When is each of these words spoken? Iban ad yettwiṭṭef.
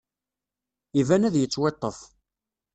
Iban 1.01 1.27
ad 1.27 1.35
yettwiṭṭef. 1.37 1.97